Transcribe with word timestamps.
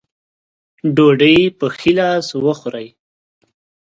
ډوډۍ 0.95 1.37
پۀ 1.57 1.67
ښي 1.77 1.91
لاس 1.97 2.27
وخورئ 2.45 2.87
ـ 2.91 2.95